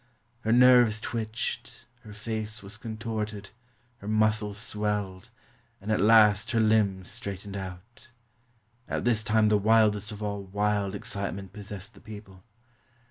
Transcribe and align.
Her 0.39 0.51
nerves 0.51 0.99
twitched, 0.99 1.85
her 1.99 2.11
face 2.11 2.63
was 2.63 2.75
contorted, 2.75 3.51
her 3.99 4.07
muscles 4.07 4.57
swelled, 4.57 5.29
and 5.79 5.91
at 5.91 5.99
last 5.99 6.49
her 6.53 6.59
Hmbs 6.59 7.05
straightened 7.05 7.55
out. 7.55 8.09
At 8.87 9.05
this 9.05 9.23
time 9.23 9.49
the 9.49 9.59
wildest 9.59 10.11
of 10.11 10.23
all 10.23 10.41
wild 10.41 10.95
excitement 10.95 11.53
possessed 11.53 11.93
the 11.93 12.01
people. 12.01 12.43